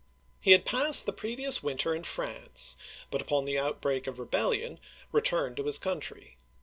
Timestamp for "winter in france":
1.61-2.75